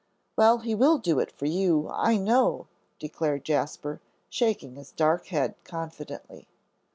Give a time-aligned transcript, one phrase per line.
[0.35, 2.65] "Well, he will do it for you, I know,"
[2.97, 6.47] declared Jasper, shaking his dark head confidently.